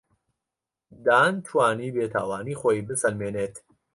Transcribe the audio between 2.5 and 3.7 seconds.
خۆی بسەلمێنێت.